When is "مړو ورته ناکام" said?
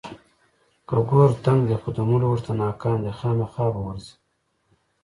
2.09-2.97